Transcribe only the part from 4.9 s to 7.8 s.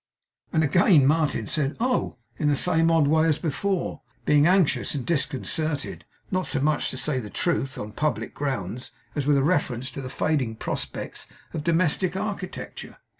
and disconcerted; not so much, to say the truth,